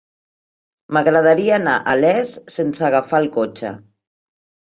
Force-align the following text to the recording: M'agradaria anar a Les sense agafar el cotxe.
M'agradaria 0.97 1.51
anar 1.57 1.75
a 1.91 1.93
Les 1.99 2.33
sense 2.55 2.87
agafar 2.89 3.19
el 3.25 3.31
cotxe. 3.37 3.75